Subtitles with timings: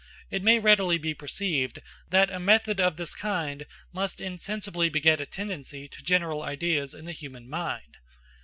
[0.31, 1.77] It may readily be perceived
[2.09, 7.05] that a method of this kind must insensibly beget a tendency to general ideas in
[7.05, 7.97] the human mind.